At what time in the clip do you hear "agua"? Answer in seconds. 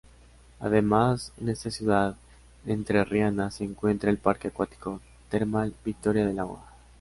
6.39-6.65